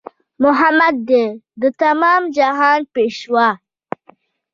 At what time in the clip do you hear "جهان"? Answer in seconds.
2.37-2.79